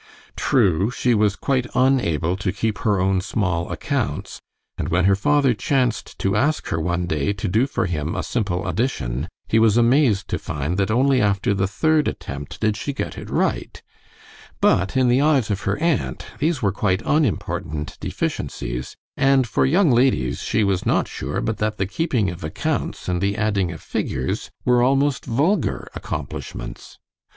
True, 0.35 0.89
she 0.89 1.13
was 1.13 1.35
quite 1.35 1.67
unable 1.75 2.35
to 2.35 2.51
keep 2.51 2.79
her 2.79 2.99
own 2.99 3.21
small 3.21 3.71
accounts, 3.71 4.41
and 4.75 4.89
when 4.89 5.05
her 5.05 5.15
father 5.15 5.53
chanced 5.53 6.17
to 6.17 6.35
ask 6.35 6.69
her 6.69 6.81
one 6.81 7.05
day 7.05 7.33
to 7.33 7.47
do 7.47 7.67
for 7.67 7.85
him 7.85 8.15
a 8.15 8.23
simple 8.23 8.67
addition, 8.67 9.27
he 9.47 9.59
was 9.59 9.77
amazed 9.77 10.27
to 10.29 10.39
find 10.39 10.79
that 10.79 10.89
only 10.89 11.21
after 11.21 11.53
the 11.53 11.67
third 11.67 12.07
attempt 12.07 12.59
did 12.59 12.75
she 12.77 12.93
get 12.93 13.15
it 13.15 13.29
right; 13.29 13.83
but, 14.59 14.97
in 14.97 15.07
the 15.07 15.21
eyes 15.21 15.51
of 15.51 15.61
her 15.69 15.77
aunt, 15.77 16.25
these 16.39 16.63
were 16.63 16.71
quite 16.71 17.03
unimportant 17.05 17.99
deficiencies, 17.99 18.95
and 19.15 19.45
for 19.45 19.67
young 19.67 19.91
ladies 19.91 20.41
she 20.41 20.63
was 20.63 20.83
not 20.83 21.07
sure 21.07 21.41
but 21.41 21.57
that 21.59 21.77
the 21.77 21.85
keeping 21.85 22.31
of 22.31 22.43
accounts 22.43 23.07
and 23.07 23.21
the 23.21 23.37
adding 23.37 23.71
of 23.71 23.79
figures 23.83 24.49
were 24.65 24.81
almost 24.81 25.25
vulgar 25.25 25.87
accomplishments. 25.93 26.97